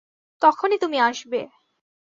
তখনই 0.41 0.77
তুমি 0.77 0.97
আসবে। 0.99 1.39